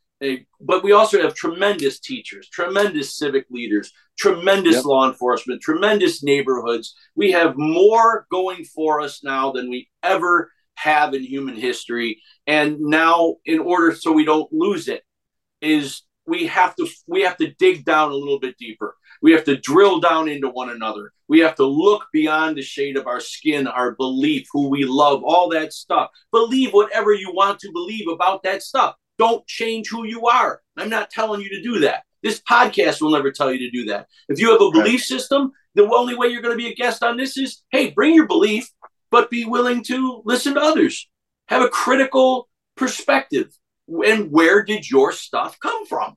[0.61, 4.85] but we also have tremendous teachers, tremendous civic leaders, tremendous yep.
[4.85, 6.95] law enforcement, tremendous neighborhoods.
[7.15, 12.81] We have more going for us now than we ever have in human history, and
[12.81, 15.03] now in order so we don't lose it,
[15.65, 18.95] is we have to we have to dig down a little bit deeper
[19.25, 21.11] we have to drill down into one another.
[21.29, 25.23] We have to look beyond the shade of our skin, our belief, who we love,
[25.25, 26.11] all that stuff.
[26.31, 28.97] Believe whatever you want to believe about that stuff.
[29.19, 30.61] Don't change who you are.
[30.77, 32.05] I'm not telling you to do that.
[32.23, 34.09] This podcast will never tell you to do that.
[34.29, 37.03] If you have a belief system, the only way you're going to be a guest
[37.03, 38.69] on this is hey, bring your belief,
[39.11, 41.09] but be willing to listen to others.
[41.49, 42.47] Have a critical
[42.77, 43.57] perspective.
[43.89, 46.15] And where did your stuff come from?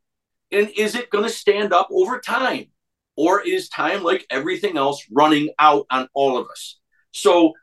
[0.52, 2.68] And is it going to stand up over time?
[3.16, 6.80] Or is time, like everything else, running out on all of us?
[7.12, 7.54] So,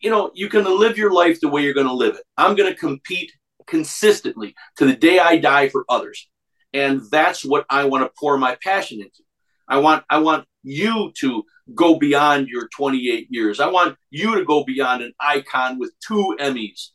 [0.00, 2.24] you know, you can live your life the way you're going to live it.
[2.36, 3.32] I'm going to compete
[3.66, 6.28] consistently to the day I die for others.
[6.72, 9.22] And that's what I want to pour my passion into.
[9.66, 11.44] I want I want you to
[11.74, 13.60] go beyond your 28 years.
[13.60, 16.88] I want you to go beyond an icon with two Emmys.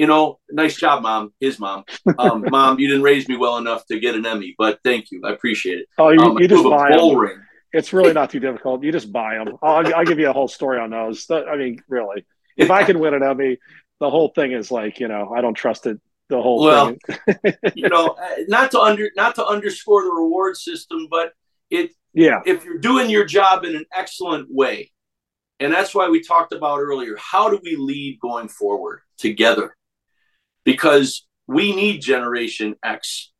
[0.00, 1.34] You know, nice job, mom.
[1.40, 1.84] His mom.
[2.18, 5.20] Um, mom, you didn't raise me well enough to get an Emmy, but thank you.
[5.26, 5.88] I appreciate it.
[5.98, 7.38] Oh, you, um, you just buy a ring.
[7.74, 8.82] It's really not too difficult.
[8.82, 9.58] You just buy them.
[9.62, 11.30] I'll, I'll give you a whole story on those.
[11.30, 12.24] I mean, really,
[12.56, 13.58] if I can win an Emmy,
[13.98, 16.00] the whole thing is like, you know, I don't trust it.
[16.30, 16.96] The whole well,
[17.74, 21.34] you know, uh, not to under not to underscore the reward system, but
[21.68, 21.90] it.
[22.14, 22.40] Yeah.
[22.46, 24.92] If you're doing your job in an excellent way,
[25.58, 29.76] and that's why we talked about earlier, how do we lead going forward together?
[30.64, 33.30] Because we need Generation X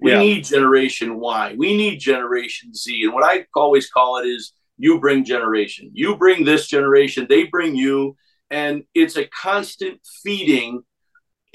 [0.00, 0.18] we yeah.
[0.18, 1.54] need Generation Y.
[1.56, 3.04] We need Generation Z.
[3.04, 5.90] And what I always call it is you bring generation.
[5.94, 8.16] You bring this generation, they bring you.
[8.50, 10.82] And it's a constant feeding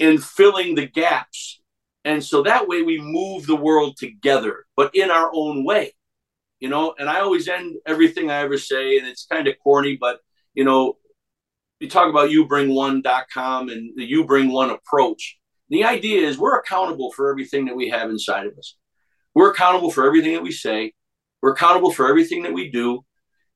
[0.00, 1.60] and filling the gaps.
[2.04, 5.94] And so that way we move the world together, but in our own way.
[6.58, 9.96] You know, and I always end everything I ever say, and it's kind of corny,
[9.98, 10.20] but
[10.54, 10.96] you know,
[11.80, 16.36] you talk about you bring one.com and the you bring one approach the idea is
[16.36, 18.76] we're accountable for everything that we have inside of us.
[19.34, 20.92] We're accountable for everything that we say.
[21.40, 23.04] We're accountable for everything that we do.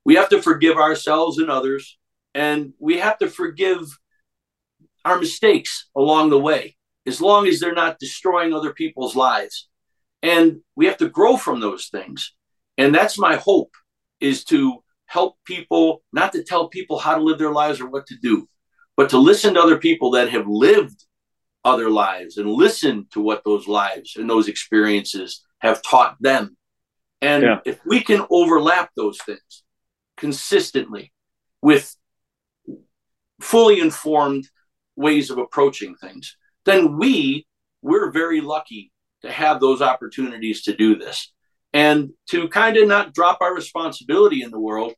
[0.04, 1.98] We have to forgive ourselves and others,
[2.34, 3.80] and we have to forgive
[5.04, 9.68] our mistakes along the way, as long as they're not destroying other people's lives.
[10.22, 12.32] And we have to grow from those things.
[12.78, 13.74] And that's my hope
[14.20, 14.83] is to
[15.14, 18.48] help people, not to tell people how to live their lives or what to do,
[18.96, 21.04] but to listen to other people that have lived
[21.64, 26.56] other lives and listen to what those lives and those experiences have taught them.
[27.22, 27.60] And yeah.
[27.64, 29.62] if we can overlap those things
[30.16, 31.12] consistently
[31.62, 31.96] with
[33.40, 34.48] fully informed
[34.96, 37.46] ways of approaching things, then we
[37.82, 38.90] we're very lucky
[39.22, 41.32] to have those opportunities to do this
[41.72, 44.94] and to kind of not drop our responsibility in the world,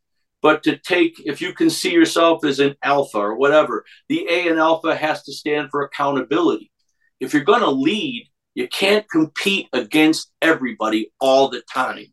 [0.46, 4.46] but to take, if you can see yourself as an alpha or whatever, the A
[4.46, 6.70] in alpha has to stand for accountability.
[7.18, 12.06] If you're going to lead, you can't compete against everybody all the time.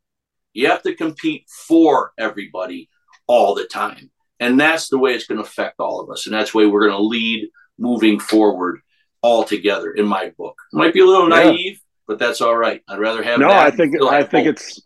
[0.52, 2.90] You have to compete for everybody
[3.28, 4.10] all the time.
[4.40, 6.26] And that's the way it's going to affect all of us.
[6.26, 8.80] And that's the way we're going to lead moving forward
[9.22, 10.56] all together in my book.
[10.74, 11.52] It might be a little yeah.
[11.52, 12.82] naive, but that's all right.
[12.88, 14.56] I'd rather have No, I think I think hope.
[14.56, 14.82] it's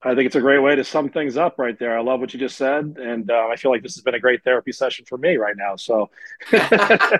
[0.00, 1.98] I think it's a great way to sum things up right there.
[1.98, 4.20] I love what you just said, and uh, I feel like this has been a
[4.20, 5.74] great therapy session for me right now.
[5.74, 6.10] So
[6.52, 7.18] I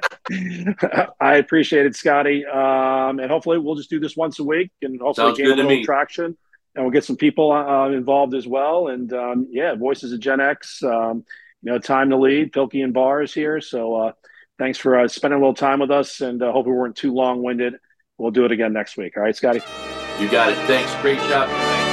[1.21, 5.31] appreciate it, Scotty, um, and hopefully we'll just do this once a week, and hopefully
[5.31, 5.85] Sounds gain a little me.
[5.85, 6.37] traction,
[6.77, 8.87] and we'll get some people uh, involved as well.
[8.89, 11.25] And um, yeah, Voices of Gen X, um,
[11.63, 12.53] you know, time to lead.
[12.53, 14.13] Pilkey and Bars here, so uh,
[14.57, 17.13] thanks for uh, spending a little time with us, and uh, hope we weren't too
[17.13, 17.75] long winded.
[18.19, 19.17] We'll do it again next week.
[19.17, 19.63] All right, Scotty.
[20.21, 20.59] You got it.
[20.69, 20.95] Thanks.
[21.03, 21.88] Great job.